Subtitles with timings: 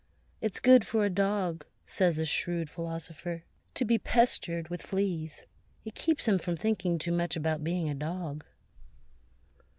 [0.41, 3.43] It's good for a dog, says a shrewd philosopher,
[3.75, 5.45] to be pestered with fleas;
[5.85, 8.43] it keeps him from thinking too much about being a dog.